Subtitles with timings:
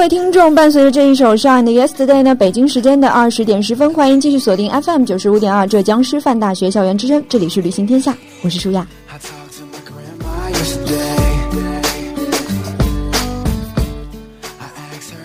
[0.00, 8.86] 位听众，伴随着这一首《Shine》的 Yesterday 呢，北京时间的二十点十分，欢迎继续锁定 FM 九十五点二浙江师范大学校园之声，这里是旅行天下，我是舒亚。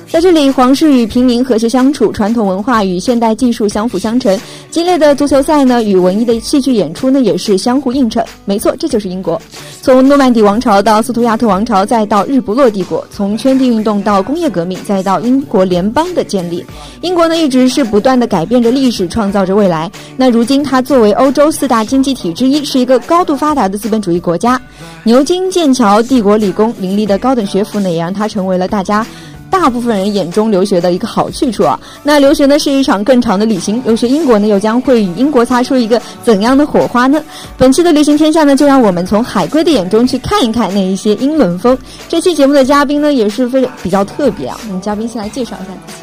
[0.09, 4.37] 在这里，皇室与平民和谐相处，传统文化与现代技术相辅相成。
[4.76, 8.21] 激烈的足球赛呢，与文艺的戏剧演出呢，也是相互映衬。
[8.43, 9.41] 没错，这就是英国。
[9.81, 16.65] 从诺曼底王朝到斯图亚特王朝，再到日不落帝国；从圈地运动到工业革命，再到英国联邦的建立，
[16.99, 19.90] 英国呢一直是不断的改变着历史，创造着未来。
[20.18, 24.62] 那如今，它作为欧洲四大经济体之一，是一个高度发达的资本主义国家。
[25.05, 29.07] 牛津、剑桥、帝国理工林立的高等学府呢，也让它成为了大家。
[29.49, 33.82] 大部分人眼中留学的一个好去处啊，那留学呢是一场更长的旅行。
[33.85, 37.24] 留学英国呢，又将会与英国擦出一个怎样的火花呢？
[37.57, 41.77] 本期的旅行天下呢，就让我们从海归的眼中去看一看那一些英伦风。
[42.10, 44.60] 这期节目的嘉宾呢，也是非常比较特别啊。
[44.68, 45.99] 我们嘉宾先来介绍一下自己。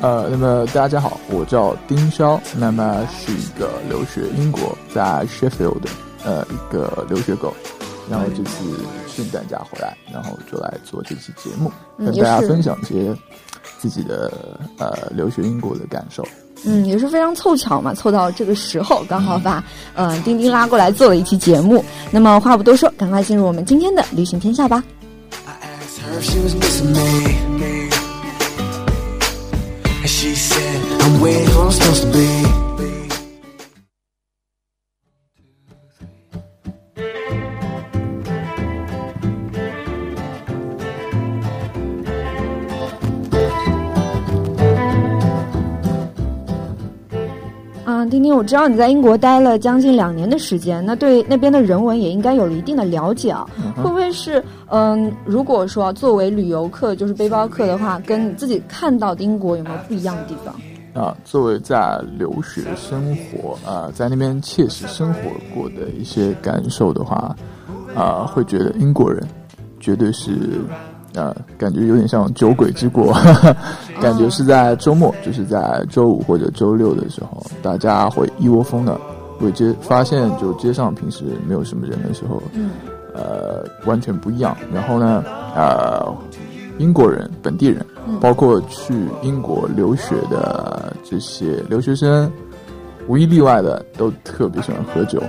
[0.00, 5.88] 呃，那么大家好，我叫丁潇，那么是一个留学英国在 Sheffield 的
[6.24, 7.54] 呃一个留学狗，
[8.10, 8.50] 然后这次。
[9.16, 13.14] 圣诞假回来，然后就来做这期节目，跟大家分享一些
[13.78, 14.32] 自己的
[14.78, 16.26] 呃留学英国的感受。
[16.66, 19.62] 嗯，也是非常凑巧嘛，凑到这个时候，刚好把
[19.94, 21.84] 嗯丁丁拉过来做了一期节目。
[22.10, 24.82] 那么话不多说，赶快进入我们今天的旅行天下吧。
[48.14, 53.44] 丁丁，我知道你在英国待了将近两年的时间，那对那边的人文也应该有了一定的了解啊。
[53.76, 60.54] 会不会是嗯，如果说作为旅游客，就是背包客的话，跟你自己看到的英国有没有不一样的地方？
[60.94, 65.20] 啊，作为在留学生活啊，在那边切实生活
[65.52, 67.34] 过的一些感受的话，
[67.96, 69.26] 啊，会觉得英国人
[69.80, 70.62] 绝对是。
[71.14, 73.12] 呃，感觉有点像酒鬼之国，
[74.02, 78.98] 感觉是在周末，就是在周五或者周六的时候，大家会一窝蜂的
[79.38, 82.42] 会街发现，就街上平时没有什么人的时候，
[83.14, 84.56] 呃，完全不一样。
[84.72, 85.24] 然后呢，
[85.54, 86.12] 呃，
[86.78, 87.84] 英国人、本地人，
[88.20, 88.92] 包括去
[89.22, 92.28] 英国留学的这些留学生，
[93.06, 95.22] 无一例外的都特别喜欢喝酒。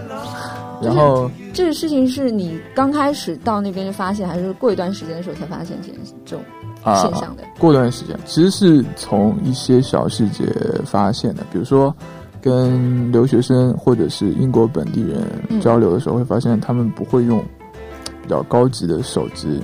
[0.82, 5.90] 然后，这个事情是你刚开始到那边就发现，还是过一段时间的时候才发现这
[6.26, 6.44] 这种
[7.02, 7.44] 现象的？
[7.58, 10.46] 过段时间，其实是从一些小细节
[10.86, 11.44] 发现的。
[11.52, 11.96] 比如说，
[12.42, 17.40] 跟留学生或者是英国本地人交流的时候，会发现他们不会用
[18.22, 19.62] 比较高级的手机，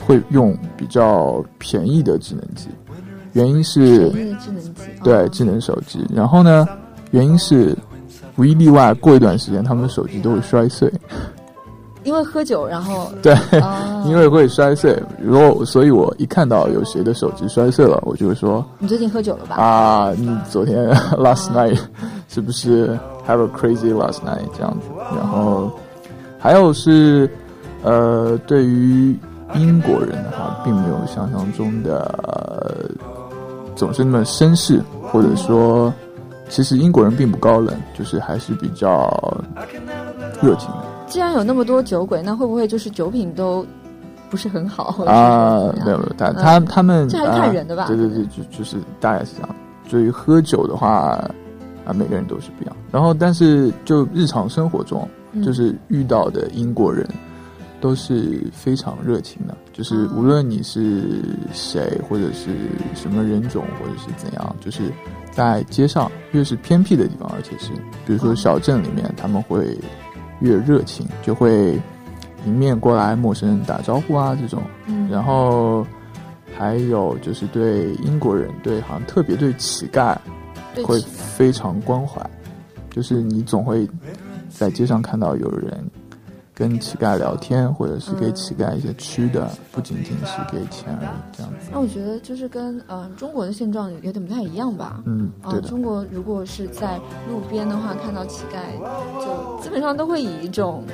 [0.00, 2.68] 会用比较便宜的智能机。
[3.32, 4.70] 原因是智能机，
[5.02, 6.04] 对智能手机。
[6.12, 6.68] 然后呢，
[7.12, 7.76] 原因是。
[8.36, 10.90] 无一例外，过一段时间，他们的手机都会摔碎，
[12.04, 13.36] 因为喝酒，然后对，
[14.06, 14.98] 因为会摔碎。
[15.22, 20.88] 如果所以，我一看到有谁的手机摔碎了，我就会说：“你最近喝酒了吧？”啊，你昨天
[21.18, 21.78] last night
[22.28, 22.98] 是不是
[23.28, 24.88] have a crazy last night 这样子？
[25.14, 25.70] 然后
[26.38, 27.28] 还有是，
[27.82, 29.14] 呃，对于
[29.54, 32.90] 英国人的话，并没有想象中的
[33.76, 34.82] 总是那么绅士，
[35.12, 35.92] 或者说。
[36.50, 39.08] 其实英国人并不高冷，就是还是比较
[40.42, 40.84] 热情的。
[41.06, 43.64] 既然有那么多酒鬼，那会不会就是酒品都
[44.28, 45.04] 不是很好？
[45.06, 47.86] 啊，没有没有，他他他们这还看人的吧？
[47.86, 49.56] 对对对，就就是大概是这样。
[49.88, 51.18] 所以喝酒的话，
[51.84, 52.76] 啊，每个人都是不一样。
[52.92, 55.08] 然后，但是就日常生活中，
[55.44, 57.08] 就是遇到的英国人
[57.80, 59.56] 都是非常热情的。
[59.80, 61.24] 就是无论你是
[61.54, 62.50] 谁，或者是
[62.94, 64.92] 什么人种，或者是怎样，就是。
[65.32, 67.70] 在街上，越是偏僻的地方，而且是
[68.04, 69.78] 比如说小镇里面，他们会
[70.40, 71.80] 越热情，就会
[72.44, 74.60] 迎面过来陌生人打招呼啊这种。
[75.08, 75.86] 然后
[76.58, 80.16] 还有就是对英国人，对好像特别对乞丐
[80.84, 82.20] 会非常关怀，
[82.90, 83.88] 就是你总会
[84.50, 85.80] 在街上看到有人
[86.60, 91.70] 跟乞丐聊天，或者是给乞丐一些吃的，不仅仅是给钱而已，这样子。
[91.72, 95.02] 那我觉得就是跟呃中国的现状有点不太一样吧。
[95.06, 95.66] 嗯，啊对，的。
[95.66, 96.98] 中国如果是在
[97.30, 98.58] 路边的话，看到乞丐，
[99.24, 100.84] 就基本上都会以一种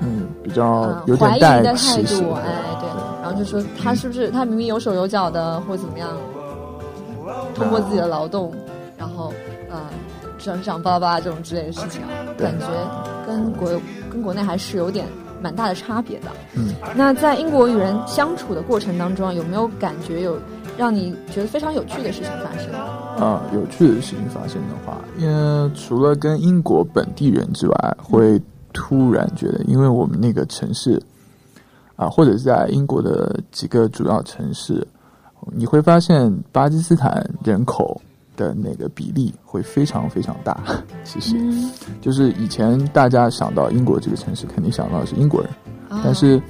[0.00, 0.84] 嗯，比较
[1.18, 2.48] 怀疑的态度，哎，
[2.80, 2.88] 对，
[3.22, 6.08] 然后就说他是不是他明明有手有脚的，或者怎么样，
[7.54, 8.50] 通过自己的劳动，
[8.96, 9.30] 然后
[10.46, 12.08] 呃长长巴拉巴拉这种之类的事情啊，
[12.38, 12.66] 感觉
[13.26, 13.68] 跟国
[14.10, 15.06] 跟国内还是有点
[15.42, 16.26] 蛮大的差别的。
[16.54, 20.38] 嗯，那在英国与人相处的过程当中，有没有感觉有
[20.78, 22.72] 让你觉得非常有趣的事情发生？
[23.22, 28.40] 啊、有趣的事情发生的话，因为除了跟英国本地人之外，会
[28.72, 31.02] 突然觉得，因为我们那个城市
[31.96, 34.86] 啊、或者是在英国的几个主要城市，
[35.52, 37.98] 你会发现巴基斯坦人口
[38.36, 40.60] 的那个比例会非常非常大。
[41.04, 45.50] 其实，嗯，就是以前大家想到英国这个城市，肯定想到的是英国人。
[45.88, 46.00] 啊。
[46.04, 46.40] 但是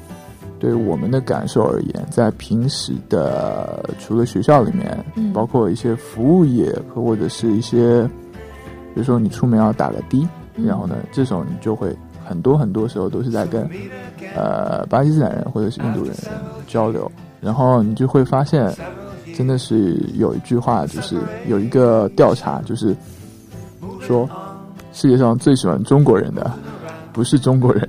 [0.59, 5.33] 对我们的感受而言，在平时的除了学校里面，嗯。
[5.33, 8.03] 包括一些服务业和或者是一些，
[8.95, 10.67] 比如说你出门要打个的，嗯。
[10.67, 11.95] 然后呢，这时候你就会
[12.25, 13.69] 很多很多时候都是在跟
[14.35, 16.13] 呃巴基斯坦人或者是印度人
[16.67, 17.11] 交流，
[17.41, 18.73] 然后你就会发现，
[19.37, 21.17] 真的是有一句话，就是
[21.47, 22.97] 有一个调查，就是
[24.01, 24.29] 说
[24.93, 26.51] 世界上最喜欢中国人的
[27.13, 27.87] 不是中国人，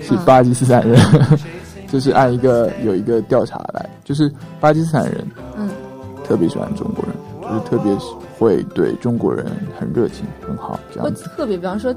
[0.00, 0.98] 是巴基斯坦人。
[1.90, 4.30] 就是按一个有一个调查来，就是
[4.60, 5.26] 巴基斯坦人
[5.56, 5.70] 嗯
[6.22, 7.90] 特别喜欢中国人，就是特别
[8.38, 9.46] 会对中国人
[9.80, 11.24] 很热情、很好这样子。
[11.34, 11.94] 特别，比方说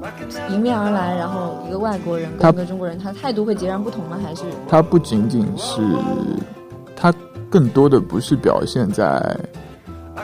[0.48, 4.18] 迎面而来，然后一个外国人他跟一个中国人，他态度会截然不同吗？
[4.24, 6.51] 还是他不仅仅是，他
[7.52, 9.38] 更多的不是表现在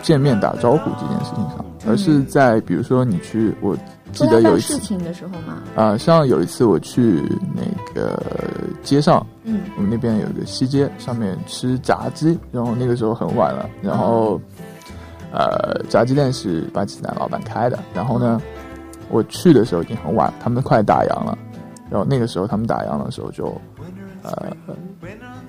[0.03, 3.77] 见面打招呼这件事情上，而是在比如说你去，我
[4.13, 5.63] 记得有一次事情的时候嘛？
[5.77, 7.23] 啊、像有一次我去
[7.55, 8.19] 那个
[8.83, 9.61] 街上，嗯。
[9.77, 14.41] 我们那边有一个西街，上面吃炸鸡，然后那个时候很晚了，然后，
[15.31, 18.41] 呃，炸鸡店是巴基斯坦老板开的，然后呢，
[19.11, 21.39] 我去的时候已经很晚，他们快打烊了，
[21.91, 23.47] 然后那个时候他们打烊的时候就，
[24.23, 24.51] 呃，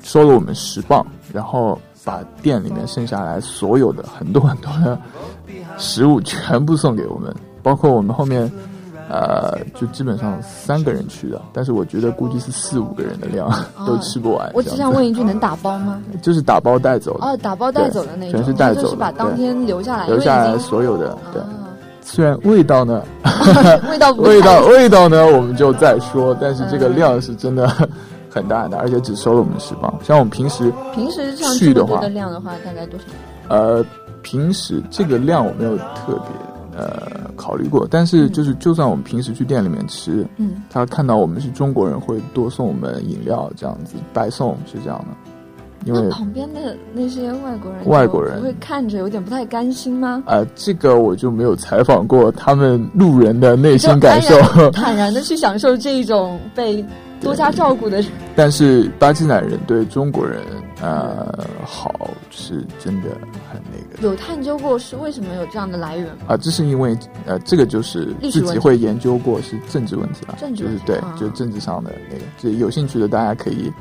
[0.01, 4.97] 收了我们十磅，然后把店里面剩下来所有的很多很多的
[5.77, 8.51] 食物全部送给我们，包括我们后面。
[9.11, 13.51] 呃，就基本上三个人去的，但是我觉得估计是四五个人的量，
[13.83, 14.51] 都吃不完。
[14.53, 15.99] 我只想问一句，能打包吗？
[16.21, 21.17] 就是打包带走的，哦，打包带走的那种，全是带走的就是把当天留下来，留下来所有的。
[21.33, 21.49] 对，啊
[22.03, 23.01] 虽然味道呢，
[23.89, 27.67] 味道 味道 味道呢，我们就再说，但是这个量是真的
[28.29, 29.93] 很大很大，而且只收了我们十磅。
[30.03, 33.05] 像我们平时平时像去的话量的话，大概多少？
[33.47, 33.83] 呃，
[34.21, 50.21] 平时这个量我没有特别呃考虑过，但是就是就算我们平时去店里面吃，嗯，他看到我们是中国人，会多送我们饮料，这样子白送是这样的，因为旁边的那些外国人，外国人会看着有点不太甘心吗？
[50.27, 54.39] 呃，这个我就没有采访过他们路人的内心感受，
[54.71, 56.85] 坦然的去享受这一种被
[57.21, 58.11] 多加照顾的人。
[58.35, 60.41] 但是巴基斯坦人对中国人
[60.81, 63.09] 呃好是真的
[63.51, 64.07] 很那个。
[64.07, 66.23] 有探究过是为什么有这样的来源吗？
[66.29, 73.71] 啊，这是因为呃，这个就是自己会研究过是政治问题了，政治就是对问题啊，就是政治上的那个，这有兴趣的大家可以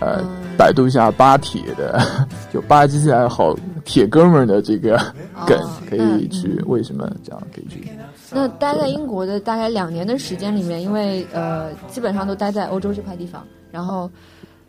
[0.00, 0.28] 呃、嗯
[0.58, 1.98] 百度一下巴铁的，
[2.52, 4.98] 就巴基斯坦好铁哥们儿的这个
[5.46, 7.88] 梗，可以嗯去为什么这样可以去
[8.32, 14.08] 那待在英国的大概两年的时间里面，因为呃基本上都待在欧洲这块地方，然后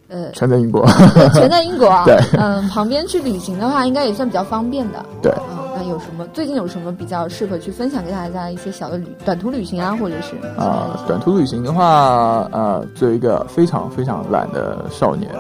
[0.08, 0.86] 呃全在英国，
[1.34, 5.06] 全在英国啊， 对嗯，旁边去旅行的话，应该也算比较方便的。
[5.22, 15.32] 对啊、那有什么最近有什么比较适合去分享给大家一些小的旅短途旅行啊，或者是啊、短途旅行的话，呃，作为一个非常非常懒的少年，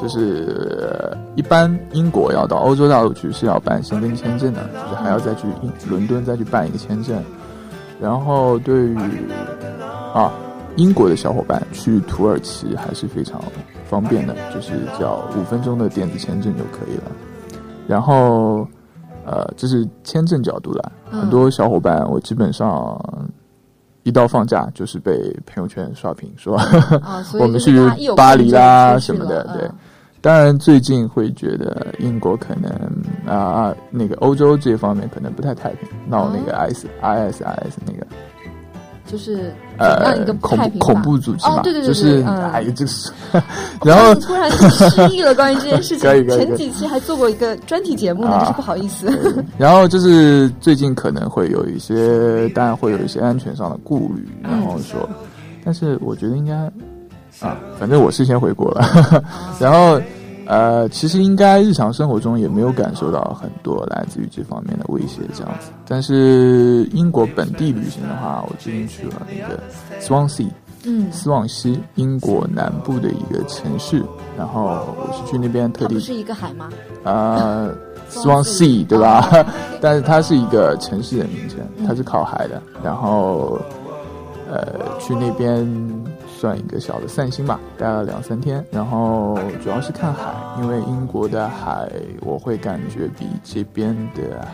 [0.00, 7.22] 就是呃一般英国要到欧洲大陆去是要办申根签证的，就是还要再去英伦敦再去办一个签证。
[8.00, 8.96] 然后对于
[10.14, 10.32] 啊
[10.76, 13.42] 英国的小伙伴去土耳其还是非常
[13.88, 17.04] 方便的，就是只要五分钟的电子签证就可以了。
[17.86, 18.66] 然后
[19.26, 22.98] 呃，这是签证角度啦，嗯很多小伙伴我基本上
[24.04, 25.12] 一到放假就是被
[25.46, 26.56] 朋友圈刷屏说
[27.02, 27.76] 啊， 我们去
[28.16, 29.70] 巴黎啦什么的，了对。
[30.20, 32.70] 当然，最近会觉得英国可能
[33.26, 38.06] 啊、那个欧洲这方面可能不太太平，闹那个 IS、IS IS 那个，
[39.06, 42.22] 就是怎么样一个恐怖恐怖组织嘛，哦，对对对就是
[42.52, 43.10] 哎呀，就是，
[43.84, 46.00] 然后突然失忆了，关于这件事情。
[46.10, 48.40] 可以可以前几期还做过一个专题节目呢，啊。
[48.40, 49.06] 就是不好意思。
[49.56, 55.08] 然后就是最近可能会有一些，当然会有一些安全上的顾虑，然后说，
[55.64, 56.70] 但是我觉得应该
[57.40, 58.84] 啊，反正我是先回国了，
[59.60, 60.00] 然后
[60.46, 65.70] 呃，其实应该日常生活中也没有感受到很多来自于这方面的威胁这样子。
[65.86, 69.60] 但是英国本地旅行的话，我最近去了那个
[70.00, 70.48] Swansea。
[70.84, 74.00] 嗯，斯旺西，英国南部的一个城市，
[74.38, 74.62] 然后
[74.96, 76.70] 我是去那边特地不是一个海吗？
[77.02, 77.74] 呃，
[78.08, 79.28] Swansea 对吧？
[79.82, 82.62] 但是它是一个城市的名称，它是靠海的。
[82.82, 83.58] 然后
[84.48, 84.68] 呃，
[85.00, 85.66] 去那边
[86.38, 88.64] 算一个小的散心吧，待了两三天。
[88.70, 91.90] 然后主要是看海，因为英国的海
[92.20, 94.46] 我会感觉比这边的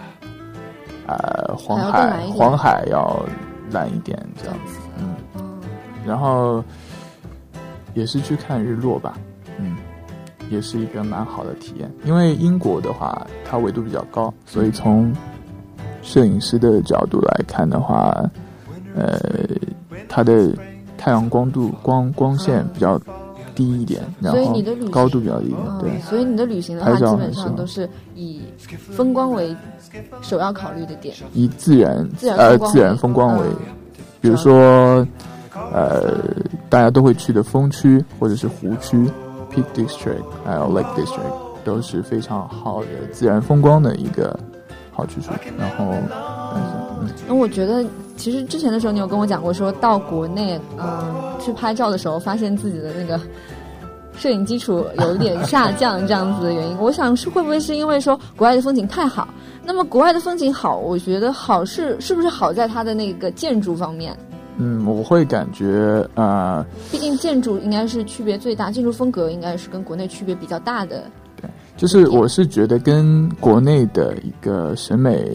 [1.06, 3.22] 呃黄海黄海要
[3.70, 4.78] 蓝一点，这样子。
[4.98, 5.60] 嗯，
[6.06, 6.64] 然后
[7.92, 9.18] 也是去看日落吧，
[9.58, 9.76] 嗯，
[10.48, 11.92] 也是一个蛮好的体验。
[12.04, 15.12] 因为英国的话，它纬度比较高，所以从
[16.00, 18.24] 摄影师的角度来看的话，
[18.96, 19.20] 呃，
[20.08, 20.50] 它的
[20.96, 23.00] 太阳光度光光线比较
[23.54, 24.38] 低一点，然后
[24.90, 26.00] 高度比较低一点，嗯，对。
[26.00, 28.42] 所以你的旅行的话，拍照基本上都是以
[28.90, 29.54] 风光为
[30.22, 31.14] 首要考虑的点。
[31.32, 33.56] 以自然自然呃风光为自然风光为，嗯
[34.20, 35.06] 比如说
[35.72, 36.14] 呃
[36.68, 38.96] 大家都会去的风区或者是湖区
[39.52, 44.36] Peak District 还有 Lake District 都是非常好的自然风光的一个
[44.92, 45.30] 好去处。
[45.58, 45.92] 然后
[46.54, 46.70] 但是
[47.02, 47.84] 嗯那我觉得，
[48.16, 53.20] 其实之前的时候，你有跟我讲过，说到国内，嗯、去拍照的时候，发现自己的那个
[54.16, 56.76] 摄影基础有一点下降，这样子的原因。
[56.78, 59.28] 我想是会不会是因为说国外的风景太好？
[59.64, 64.16] 那么国外的风景好，我觉得好是是不是好在它的那个建筑方面？
[64.56, 71.02] 嗯，我会感觉呃毕竟建筑应该是区别最大，建筑风格应该是跟国内区别比较大的。
[71.76, 75.28] 就是我是觉得跟国内的一个审美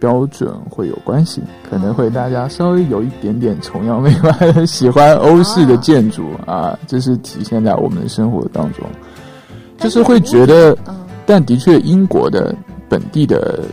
[0.00, 8.84] 标准会有关系，可能会大家稍微有一点点崇洋媚外，喜欢欧式的建筑啊，这是体现在我们的生活当中，
[9.78, 10.94] 就是会觉得，嗯
[11.26, 12.54] 但的确英国的
[12.88, 13.64] 本地的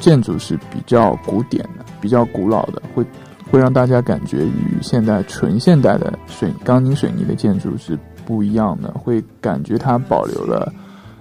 [0.00, 3.04] 建筑是比较古典的，比较古老的，会
[3.50, 7.96] 会让大家感觉与现代纯现代的水钢筋水泥的建筑是
[8.26, 10.72] 不一样的，会感觉它保留了。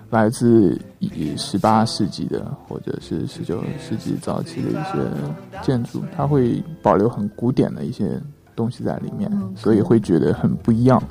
[0.10, 8.20] 来自以十八世纪的或者是十九世纪早期的一些建筑，它会保留很古典的一些
[8.56, 11.02] 东西在里面，嗯所以会觉得很不一样。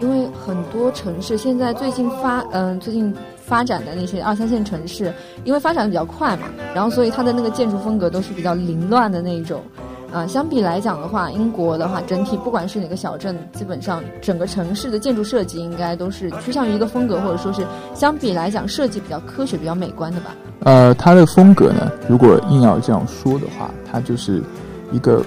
[0.00, 5.12] 因为很多城市现在最近发，嗯、最近发展的那些二三线城市，
[5.44, 9.62] 因为发展的比较快嘛，然后所以它的那个建筑风格都是比较凌乱的那一种。
[10.12, 20.34] 啊、相比来讲的话，英国的话，整体不管是哪个小镇，基本上整个城市的建筑设计应该都是趋向于一个风格，或者说是相比来讲设计比较科学、比较美观的吧。
[20.60, 24.42] 呃，它的风格呢，如果硬要这样说的话，它就是
[24.90, 25.22] 一个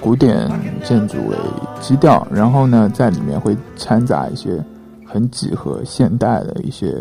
[0.00, 0.50] 古典
[0.84, 1.36] 建筑为
[1.80, 4.62] 基调，然后呢，在里面会掺杂一些
[5.06, 6.96] 很几何现代的一些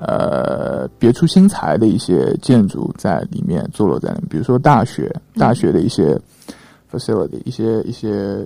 [0.00, 6.18] 呃别出心裁的一些建筑在里面坐落在里面，比如说大学，大学的一些
[6.90, 8.44] facility，一些一些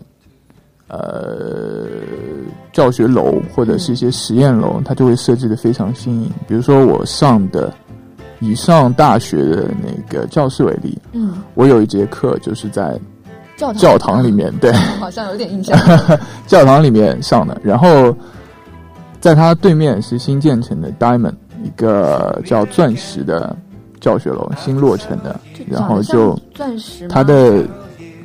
[0.89, 1.87] 呃
[2.73, 6.31] 教学楼或者是一些实验楼，它就会设计的非常新颖。
[6.47, 7.73] 比如说我上的
[8.41, 12.99] 以上大学的那个教室为例，嗯，我有一节课就是在
[13.57, 15.79] 教堂教堂里面，对，好像有点印象。
[16.47, 18.15] 教堂里面上的，然后
[19.21, 21.35] 在它对面是新建成的 Diamond，
[21.65, 23.57] 一个叫钻石的
[24.01, 27.65] 教学楼，新落成的，然后就钻石，它的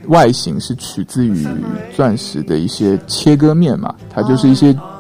[0.08, 1.48] 外形是取自于
[1.96, 4.99] 钻石的一些切割面嘛，它就是一些以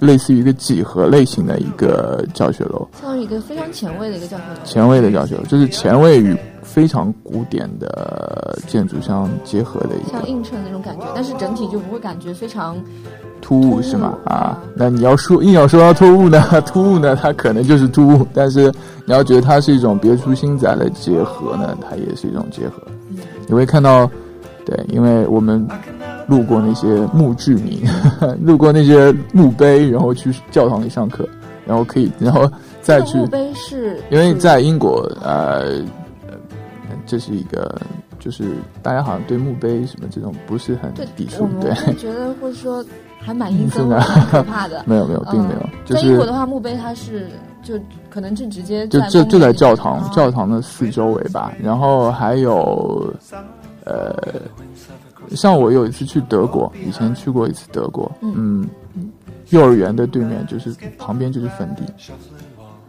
[0.00, 4.64] 类似于一个几何类型的一个教学楼，相当于一个非常前卫的一个教学楼。
[4.64, 12.76] 前卫的教学楼，就是前卫与非常古典的建筑相结合的一个像映衬的那种感觉，但是整体就不会感觉非常
[13.40, 14.16] 突突兀兀是吗？
[14.26, 18.72] 啊啊，那你要说硬要说到突兀呢，突兀呢，它可能就是突兀，但是
[19.04, 22.80] 你要觉得它是一种别出心裁的结合呢，它也是一种结合。
[23.48, 24.08] 你会看到，
[24.64, 25.66] 对，因为我们
[26.30, 27.82] 路过那些墓志铭，
[28.40, 31.28] 路过那些墓碑，然后去教堂里上课，
[31.66, 32.48] 然后可以，然后
[32.80, 35.82] 再去墓碑是，因为在英国，呃，
[36.28, 36.36] 呃
[37.04, 37.80] 这是一个，
[38.20, 38.44] 就是
[38.80, 42.84] 大家好像对墓碑什么这种不是很对抵触对，会觉得会说
[43.18, 44.84] 还蛮阴森是的可怕的。
[44.86, 47.28] 没有没有，并没有，嗯就是在英国的话，墓碑它是
[47.62, 47.74] 就
[48.08, 53.12] 可能是直接就在就就在教堂哦教堂的四周围吧，然后还有
[53.84, 54.14] 呃，
[55.36, 58.68] 像我有一次去德国，以前去过一次德国，嗯，
[59.50, 61.82] 幼儿园的对面就是旁边就是坟地，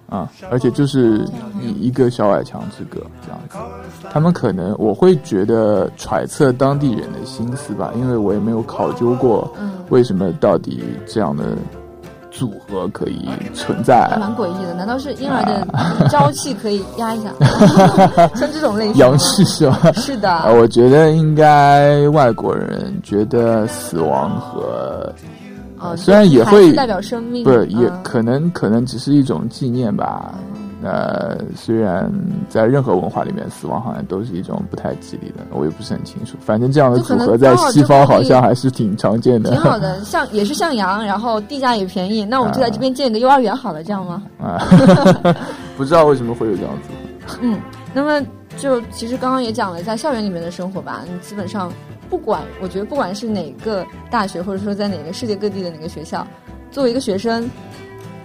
[0.08, 1.26] 啊，而且就是
[1.62, 3.58] 一一个小矮墙之隔这样子。
[4.10, 9.52] 他们可能我会觉得揣测当地人的心思吧，因为我也没有考究过
[9.90, 11.58] 为什么到底这样的。
[12.42, 14.74] 组合可以存在，蛮诡异的。
[14.74, 17.30] 难道是婴儿的朝气可以压一下？
[18.34, 19.92] 像这种类型，阳气是吧？
[19.94, 20.52] 是的。
[20.60, 25.14] 我觉得应该外国人觉得死亡和
[25.78, 30.34] 啊，虽然也会代表生命，不是也可能可能只是一种纪念吧。
[30.84, 32.12] 呃，虽然
[32.50, 36.38] 在任何文化里面，死亡好像都是一种不太吉利的，我也不是很清楚。
[36.42, 39.52] 反正这样的组合在西方好像还是挺常见的。
[39.52, 44.24] 挺好的，像也是向阳，然后地价也便宜，那我们就在这边建个幼儿园好了，这样吗？
[44.42, 44.58] 啊
[45.78, 47.38] 不知道为什么会有这样子。
[47.42, 47.60] 嗯，
[47.94, 48.26] 那么
[48.58, 51.72] 就其实刚刚也讲了，在校园里面的生活吧，你基本上
[52.10, 56.26] 不管，我觉得不管是哪个大学，或者说在哪个世界各地的哪个学校，
[56.72, 57.50] 作为一个学生。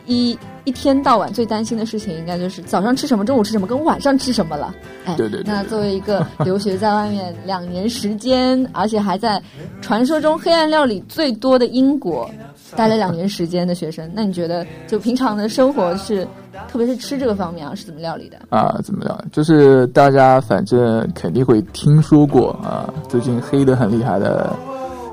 [0.06, 4.75] 一一天到晚最担心的事情，应该就是早上吃什么，中午吃什么，跟晚上吃什么了。
[5.04, 5.42] 哎，对对。
[5.44, 9.40] 那作为一个留学在外面两年时间，而且还在
[9.80, 12.28] 传说中黑暗料理最多的英国
[12.75, 16.26] 待了两年时间的学生，那你觉得就平常的生活是，
[16.68, 18.36] 特别是吃这个方面啊，是怎么料理的？
[18.50, 19.28] 啊，怎么料理？
[19.32, 24.54] 就是大家反正肯定会听说过啊，最近黑的很厉害的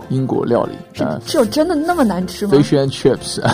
[0.09, 3.39] 英国料理是是有真的那么难吃吗？Fish and chips。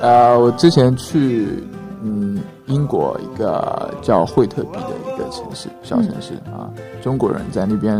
[0.00, 1.62] 呃，我之前去
[2.02, 6.68] 嗯英国一个叫惠特比的一个城市，小城市啊，
[7.02, 7.98] 中国人在那边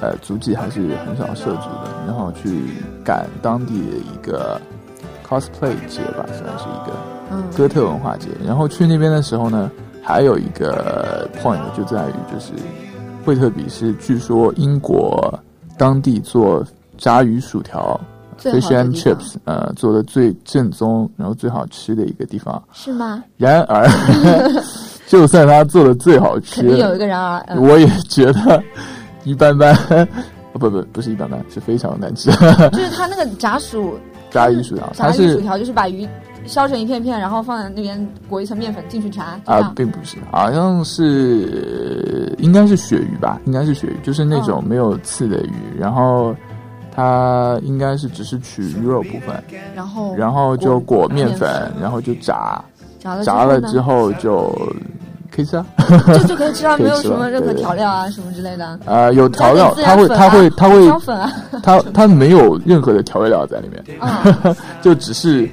[0.00, 2.62] 呃足迹还是很少涉足的，然后去
[3.04, 4.60] 赶当地的一个
[5.28, 8.28] cosplay 节吧，算是一个哥特文化节。
[8.44, 9.70] 然后去那边的时候呢，
[10.02, 12.52] 还有一个 point 就在于，就是
[13.24, 15.32] 惠特比是据说英国
[15.78, 16.64] 当地做
[16.98, 17.98] 炸鱼薯条。
[18.42, 23.22] Fish and chips，呃，做的最正宗，然后最好吃的一个地方，是吗？
[23.36, 23.86] 然而，
[25.06, 28.62] 就算他做的最好吃，肯定有一个然而，我也觉得
[29.24, 29.76] 一般般。
[30.52, 32.30] 不不，不是一般般，是非常难吃。
[32.72, 33.94] 就是他那个炸薯，
[34.30, 36.06] 炸鱼薯条，炸鱼薯条就是把鱼
[36.44, 39.40] 削成一片片，然后放在那边裹一层面粉进去炸。
[39.44, 43.40] 啊，并不是，好像是应该是鳕鱼吧？
[43.46, 46.34] 应该是鳕鱼，就是那种没有刺的鱼，然后。
[46.94, 49.42] 它应该是只是取鱼肉部分，
[49.74, 52.62] 然后然后就裹面粉，然后就炸，
[53.24, 54.50] 炸了之后就
[55.30, 55.64] 可以吃啊，
[56.06, 58.78] 这就可以吃啊，没有什么任何调料啊什么之类的。
[58.84, 60.88] 呃，有调料，它会它会它会
[61.62, 63.82] 它它没有任何的调味料在里面，
[64.82, 65.48] 就只是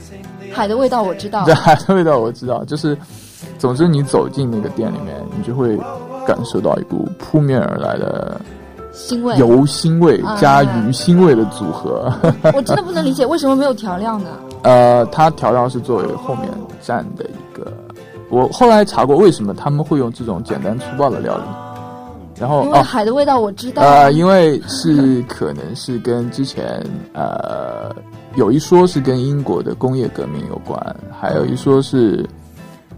[0.52, 2.98] 海的味道我知道，对 海的味道我知道，就是
[3.60, 5.78] 总之你走进那个店里面，你就会
[6.26, 8.42] 感受到一股扑面而来的。
[8.98, 12.12] 腥味，油腥味加鱼腥味的组合，
[12.56, 14.30] 我真的不能理解为什么没有调料呢？
[14.64, 16.50] 呃，它调料是作为后面
[16.84, 17.72] 蘸的一个。
[18.30, 21.44] 我后来查过，为什么他们会用这种简单粗暴的料理？
[22.40, 23.84] 然后，因为海的味道我知道。
[23.84, 26.84] 呃，因为是可能是跟之前
[27.14, 27.96] 呃
[28.36, 32.28] 有一说是跟英国的工业革命有关，还有一说是。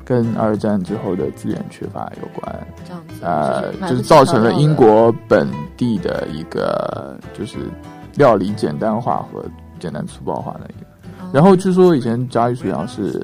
[0.09, 7.69] 跟二战之后的资源缺乏有关，这样子，呃，就是造成了英国本地的一个就是
[8.15, 9.45] 料理简单化和
[9.79, 11.29] 简单粗暴化的一个。
[11.31, 13.23] 然后据说以前炸鱼薯条是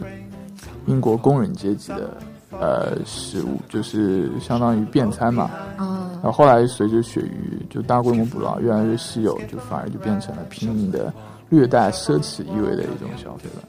[0.86, 2.16] 英国工人阶级的
[2.52, 5.50] 呃食物，就是相当于便餐嘛。
[5.78, 6.12] 啊。
[6.22, 11.12] 然后后来随着鳕鱼就大规模捕捞越来越稀有，就反而就变成了平民的
[11.50, 13.64] 略带奢侈意味的一种消费了。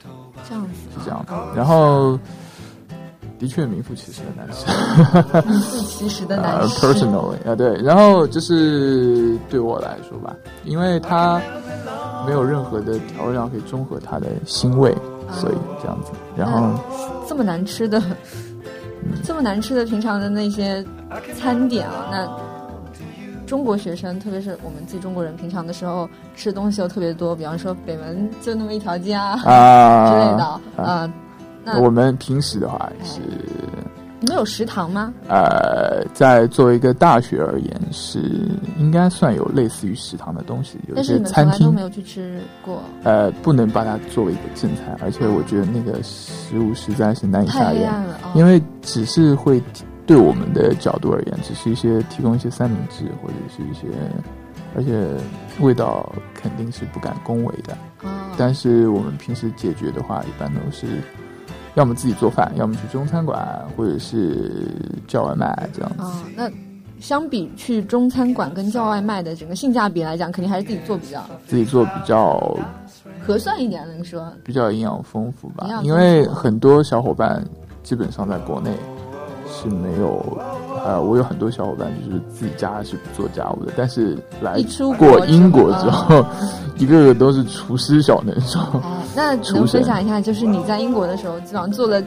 [0.46, 0.70] 这样子。
[0.92, 1.33] 是这样的。
[1.57, 2.20] 然后。
[3.38, 4.66] 的确，名副其实的难吃。
[5.49, 6.87] 名副其实的难吃。
[6.87, 11.40] Personally 啊，对，然后就是对我来说吧，因为它
[12.27, 14.96] 没有任何的调味料可以中和它的腥味，
[15.33, 16.12] 所以这样子。
[16.37, 16.79] 然后
[17.29, 18.03] 这么难吃的，
[19.22, 20.85] 这么难吃的平常的那些
[21.38, 22.27] 餐点啊，那
[23.46, 29.37] 中国学生，特别是我们自己中国人，平常的时候吃东西又特别多，比方说北门就那么一条街啊
[30.11, 31.12] 之类的啊。
[31.81, 33.20] 我们平时的话是，
[34.20, 35.12] 你们有食堂吗？
[35.29, 38.20] 呃，在作为一个大学而言，是
[38.79, 42.83] 应该算有类似于食堂的东西，有些餐厅都没有去吃过。
[43.05, 47.92] 呃，不能把它作为一个正餐，而且我觉得那个食物实在是难以下咽，
[48.35, 49.62] 因为只是会
[50.07, 53.87] 对我们的角度而言，只是一些提供一些三明治或者是一些，
[54.74, 55.07] 而且
[55.61, 57.76] 味道肯定是不敢恭维的。
[58.38, 60.87] 但是我们平时解决的话，一般都是。
[61.76, 64.66] 要么自己做饭，要么去中餐馆，或者是
[65.06, 66.02] 叫外卖这样子。
[66.02, 66.50] 啊，那
[66.98, 72.58] 相比去中餐馆跟叫外卖的整个性价比来讲，肯定还是自己做比较自己做比较
[73.24, 77.44] 合算一点，能说比较营养丰富吧因为很多小伙伴
[77.82, 78.70] 基本上在国内
[79.56, 80.38] 是没有，
[80.84, 86.24] 呃，我有很多小伙伴就是自己家是不做家务的，但是来一出过英国之之后，
[86.78, 88.60] 一个个都是厨师小能手。
[88.82, 92.02] 哎， 那能分享一下，就是你在英国的时候，基本上做了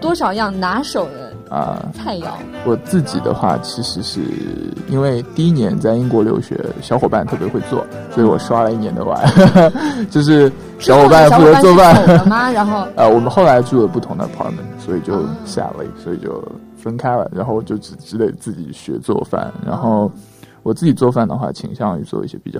[0.00, 2.28] 多少样拿手的啊、菜肴？
[2.64, 4.20] 我自己的话，其实是
[4.88, 9.22] 因为第一年在英国留学，小伙伴特别会做，所以我刷了一年的碗，
[10.08, 12.54] 就是小伙伴负责做饭。
[12.54, 16.42] 然后呃， 我们后来住了不同的 apartment，所以就哦下了，所以就
[16.74, 19.52] 分开了，然后就只只得自己学做饭。
[19.66, 20.10] 然后
[20.62, 22.58] 我自己做饭的话，倾向于做一些比较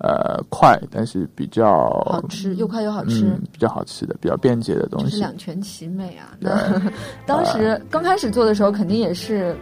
[0.00, 1.66] 呃快，但是比较
[2.06, 3.24] 好吃，又快又好吃。
[3.24, 5.20] 嗯，比较好吃的、比较便捷的东就是西。
[5.20, 6.34] 两全其美啊！
[6.38, 6.80] 那
[7.26, 9.56] 当时刚开始做的时候，肯定也是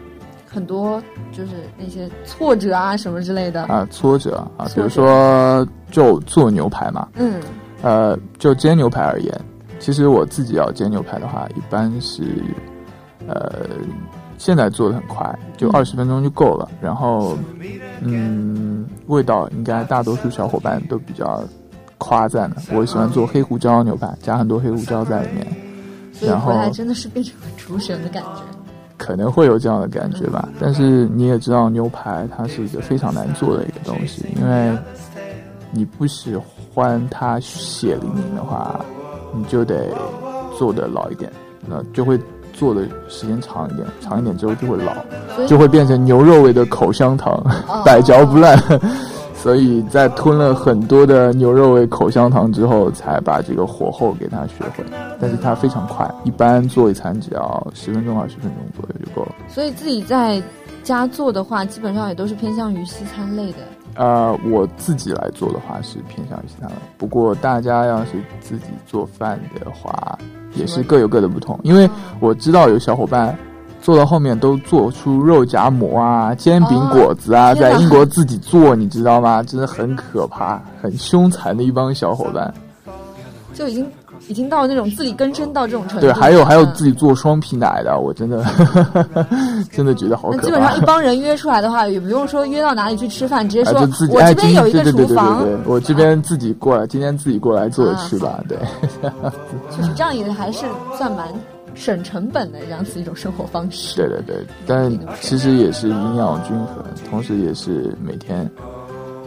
[0.46, 3.64] 很多就是那些挫折啊什么之类的。
[3.64, 7.40] 啊，挫折啊，比如说就做牛排嘛，嗯，
[7.82, 9.40] 呃，就煎牛排而言，
[9.78, 12.22] 其实我自己要煎牛排的话，一般是
[13.26, 13.66] 呃，
[14.38, 16.70] 现在做的很快，就嗯二十分钟就够了。
[16.80, 17.36] 然后，
[18.02, 21.42] 嗯，味道应该大多数小伙伴都比较
[21.98, 22.56] 夸赞的。
[22.72, 25.46] 我喜欢做黑胡椒牛排，加很多黑胡椒在里面，
[26.20, 28.42] 然后真的是变成了厨神的感觉。
[28.98, 30.48] 可能会有这样的感觉吧。
[30.58, 34.76] 但是你也知道，牛排它是一个非常难做的一个东西，因为
[35.70, 36.34] 你不喜
[36.72, 38.80] 欢它血淋淋的话，
[39.34, 39.88] 你就得
[40.56, 41.30] 做的老一点，
[41.66, 42.18] 那就会
[42.56, 44.92] 做的时间长一点，长一点之后就会老，
[45.46, 47.32] 就会变成牛肉味的口香糖，
[47.68, 48.58] 哦百嚼不烂。
[49.36, 54.84] 所以在吞了很多的牛肉味口香糖之后，才把这个火候给它学会。
[55.20, 59.32] 但是它非常快，一般做一餐只要十分钟、二十分钟左右就够了。
[59.46, 60.42] 所以自己在
[60.82, 63.58] 家做的话，基本上也都是偏向于西餐类的。
[63.96, 66.76] 呃，我自己来做的话是偏向于西餐了。
[66.98, 70.18] 不过大家要是自己做饭的话，
[70.54, 71.58] 也是各有各的不同。
[71.62, 71.88] 因为
[72.20, 73.36] 我知道有小伙伴
[73.80, 79.42] 做到后面都做出肉夹馍啊、煎饼果子啊，哦在英国自己做，你知道吗？
[79.42, 82.52] 真的很可怕，很凶残的一帮小伙伴。
[83.54, 83.90] 就已经
[84.28, 86.06] 已经到那种自力更生到这种程度。
[86.06, 88.44] 对，还有还有嗯自己做双皮奶的，我真的
[89.70, 90.80] 真的觉得好可怕那基本上一。
[90.86, 98.56] 帮人约出来的话，也不用说约到哪里去吃饭，直接啊，说就自己我这边有一个对对对对厨房，对对，我这边自己过来，今天自己过来做着啊吃吧，对。
[99.70, 100.64] 就是这样也还是
[100.96, 101.28] 算蛮
[101.74, 103.96] 省成本的这样子一种生活方式。
[103.96, 108.48] 对对对，但其实也是营养均衡，同时也是每天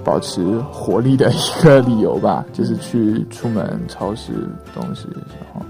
[0.10, 4.34] 保持活力的一个理由吧， 就是去出门超市
[4.74, 5.62] 东西的时候。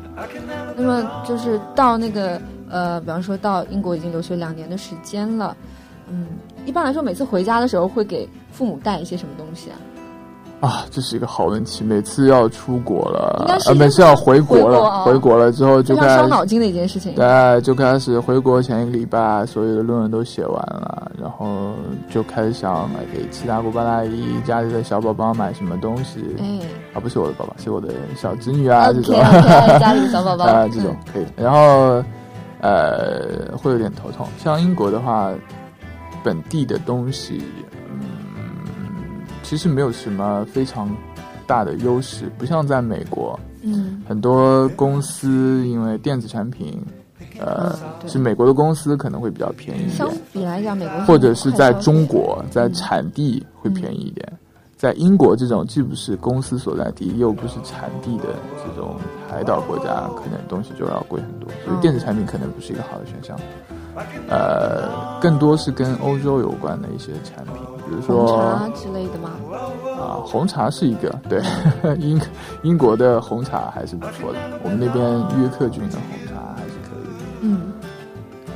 [0.77, 5.57] 那么就是到那个呃，比方说到英国已经留学两年的时间了，
[6.09, 6.27] 嗯，
[6.65, 9.75] 一般来说每次回家的时候会给父母带一些什么东西啊？
[10.59, 11.83] 啊，这是一个好问题。
[11.83, 17.15] 每次要出国了应该，是呃，每次要回国了，回国了之后就开始伤脑筋的一件事情。
[17.15, 21.73] 对，就开始回国前一个礼拜，所有的论文都写完了，然后
[22.09, 26.19] 就开始想买给七大姑八大姨家里的小宝宝买什么东西。
[26.39, 26.59] 哎
[26.93, 29.15] 啊，不是我的宝宝，是我的小侄女啊，这种
[29.79, 31.25] 家里的小宝宝啊，这种嗯可以。
[31.37, 32.03] 然后
[32.61, 34.27] 呃，会有点头痛。
[34.37, 35.31] 像英国的话，
[36.21, 37.41] 本地的东西，
[37.89, 38.01] 嗯，
[39.49, 40.87] 其实没有什么非常
[41.47, 46.79] 大的优势，不像在美国，嗯很多公司因为电子产品，
[47.39, 54.31] 呃，是美国的公司可能会比较便宜一相点，比来讲，美国或者是在中中国，在嗯产地会便宜一点。
[54.77, 58.25] 在英国这种既不是公司所在地，又不是产地的
[58.63, 58.95] 这种
[59.27, 63.35] 海岛国家，可能东西就要贵很多，所以嗯电子产品可能不是一个好的选项。
[64.29, 67.55] 呃，更多是跟欧洲有关的一些产品，
[67.87, 69.29] 比如说红说茶之类的吗？
[69.99, 71.41] 啊，红茶是一个对
[71.99, 72.19] 英
[72.63, 75.03] 英国的红茶还是不错的，我们那边
[75.41, 77.25] 约克郡的红茶还是可以的。
[77.41, 77.73] 嗯，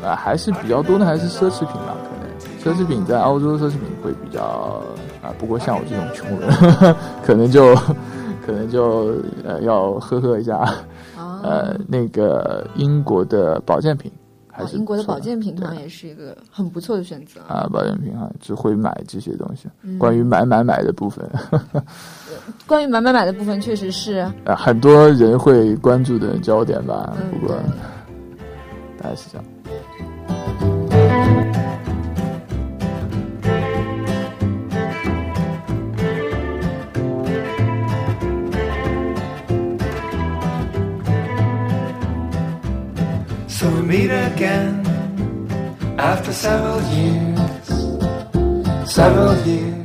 [0.06, 4.82] 啊，还是比较多的还是奢侈品吧，可能奢侈品在欧洲奢侈品会比较
[5.22, 6.50] 啊，不过像我这种穷人，
[7.26, 7.76] 可能就
[8.46, 10.58] 可能就呃要呵呵一下，
[11.18, 14.12] 啊，呃，那个英国的保健品
[14.56, 17.42] 还是哦英国的保健品好像也是一个很不错的选择。
[17.48, 19.68] 啊，保健品啊，只会买这些东西。
[19.82, 21.28] 嗯关于买买买的部分，
[22.68, 27.18] 关于买买买的部分， 确实是，啊，很多人会关注的焦点吧。
[27.20, 27.56] 嗯，不过。
[29.02, 29.46] 大概是这样。
[43.64, 44.84] So we meet again
[45.98, 47.70] After several years,
[48.86, 49.80] several years.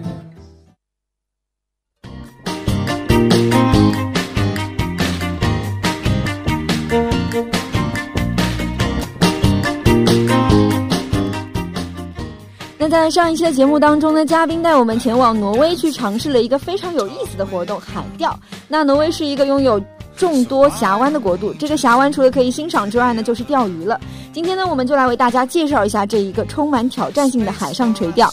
[12.79, 18.37] 那在上一期的节目当中呢，嘉宾带我们前往挪威去尝试了一个非常有意思的活动——海钓。
[18.67, 19.81] 那挪威是一个拥有
[20.19, 23.99] 众多峡湾的国度，这个峡湾除了可以欣赏之外呢，就是钓鱼了。
[24.33, 28.33] 今天呢，我们就来为大家介绍一下这一个充满挑战性的海上垂钓。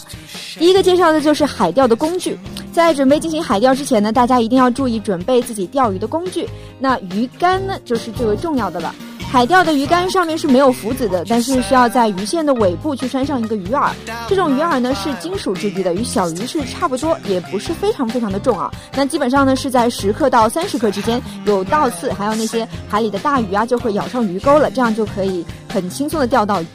[0.58, 2.36] 第一个介绍的就是海钓的工具。
[2.72, 6.46] 在准备进行海钓之前呢，大家一定要注意准备自己钓鱼的工具。
[6.78, 8.94] 那鱼竿呢，就是最为重要的了。
[9.30, 13.90] 海钓的鱼竿上面是没有浮子的，但是需要在鱼线的尾部去拴上一个鱼饵。
[14.26, 18.72] 这种鱼饵呢是金属质地的，与小鱼是差不多，也不是非常非常的重啊。
[18.94, 21.20] 那基本上呢是在十克到三十克之间。
[21.44, 26.66] 有倒刺，还有那些海里的大鱼啊，就会咬上鱼钩了，这样就可以很轻松的钓到鱼。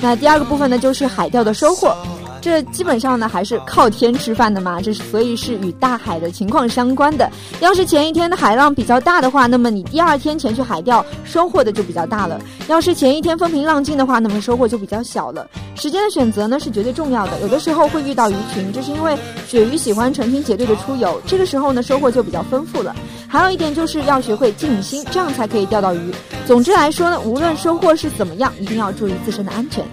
[0.00, 1.96] 那第二个部分呢，就是海钓的收获。
[2.40, 7.30] 这基本上呢还是靠天吃饭的嘛，这是所以是与大海的情况相关的。
[7.60, 15.48] 要是前一天的海浪比较大的话，那么你第二天前去海钓收获的就比较大了；要是前一天风平浪静的话，那么收获就比较小了。
[15.76, 19.16] 时间的选择呢是绝对重要的，有的时候会遇到鱼群，这是因为
[19.48, 22.94] 鳕鱼喜欢成群结队的出游，这个时候呢收获就比较丰富了。
[23.28, 26.12] 还有一点就是要学会静心，这样才可以钓到鱼。
[26.46, 29.84] 总之来说呢，无论收获是怎么样，一定要注意自身的安全。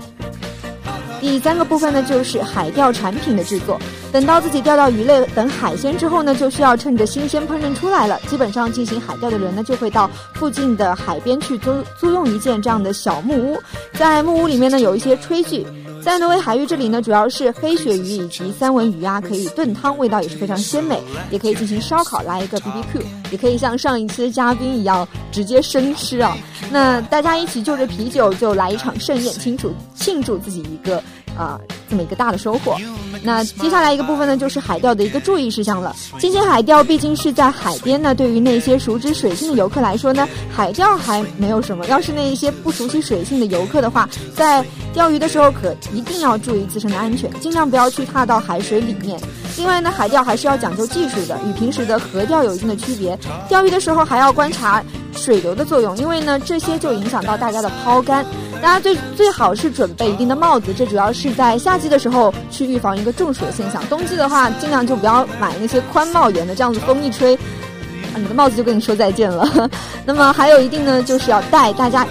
[1.19, 3.79] 第三个部分呢，就是海钓产品的制作。
[4.11, 8.19] 等到自己钓到鱼类等海鲜之后呢，就需要趁着新鲜烹饪出来了。
[8.27, 13.61] 基本上进行海钓的人呢，就会到附近的海边去租租用一件这样的小木屋，
[13.93, 15.65] 在木屋里面呢，有一些炊具。
[16.07, 20.97] 在挪威海域这里呢，主要是黑鳕鱼以及三文鱼啊，可以炖汤，味道也是非常鲜美，
[21.29, 26.37] 也可以进行烧烤，来一个 BBQ，也可以像上一期的嘉宾一样直接生吃啊。
[26.71, 31.03] 那大家一起就着啤酒就来一场盛宴，庆祝庆祝自己一个
[31.37, 32.77] 啊这么一个大的收获。
[33.23, 35.95] 那接下来一个部分呢，就是海钓的一个注意事项了。
[36.19, 41.85] 进行海钓毕竟是在海边呢，对于那些熟知水性的游客来说呢，海钓还没有什么。
[41.87, 49.19] 要是那一些不熟悉水性的游客的话，在钓鱼的时候可一定要注意自身的安全，尽量不要去踏到海水里面。
[49.57, 53.17] 另外呢，海钓还是要讲究技术的，与平时的河钓有一定的区别。
[53.49, 54.83] 钓鱼的时候还要观察
[55.17, 58.25] 水流的作用，因为呢这些就影响到大家的抛竿。
[58.61, 63.85] 大家最最好是准备一定的帽子，这主要是在夏季的时候去预防一个中暑的现象。
[63.87, 69.69] 冬季的话，尽量就不要买那些宽帽檐的，这样子风一吹，啊，你的帽子就跟你说再见了。
[70.05, 72.07] 那么还有一定呢，就是要带大家。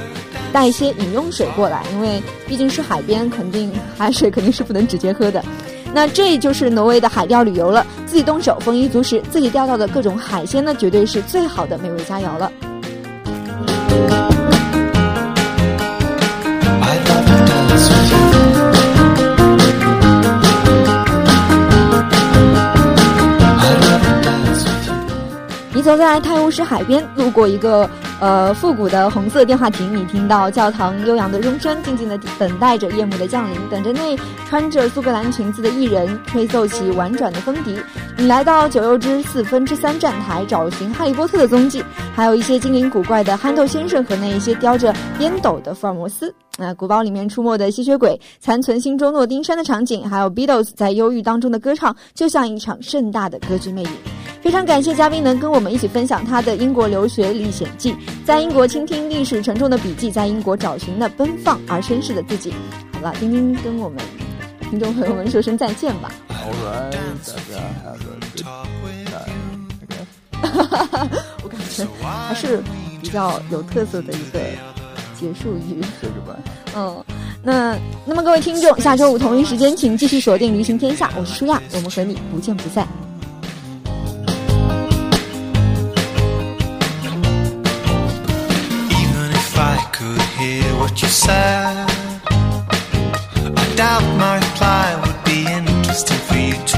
[0.52, 5.44] 带一些饮用水过来，因为毕竟是海边，肯定海水肯定是不能直接喝的。
[5.92, 12.50] 那这就是挪威的海钓旅游了，自己动手，丰衣足食，自己钓到的各种海鲜呢，绝对是最好的美味佳肴了。
[25.86, 27.88] 走在泰晤士海边，路过一个。
[28.18, 34.16] 呃，复古的红色电话亭，你听到教堂悠扬的钟声，静静的等待着夜幕的降临，等着那
[34.48, 37.78] 穿着苏格兰裙子的艺人吹奏起婉转的风笛。
[38.16, 46.34] 你来到九又之四分之三站台，找寻哈利波特的踪迹，还有一些精灵古怪的憨豆先生和那一些叼着烟斗的福尔摩斯。
[46.56, 54.15] 那古堡里面出没的吸血鬼，残存心中诺丁山的场景，还有 Beatles 在忧郁当中的歌唱，就像一场盛大的歌剧魅影。
[54.46, 62.54] 非常感谢嘉宾能跟我们一起分享他的英国留学历险记，在英国倾听历史沉重的笔记，在英国找寻那奔放而绅士的自己。
[62.92, 63.98] 好了，丁丁跟我们
[64.70, 66.12] 听众朋友们说声再见吧。
[66.28, 68.70] All right，大家 have a good time。
[70.30, 71.08] 哈哈哈，
[71.42, 71.84] 我感觉
[72.28, 72.62] 还是
[73.02, 74.38] 比较有特色的一个
[75.18, 75.82] 结束语。
[76.76, 77.04] 嗯，
[77.42, 82.86] 那那么各位听众，下周五同一时间，请继续锁定《旅行天下》，我是舒亚，我们和你不见不散。
[95.96, 96.75] just to feed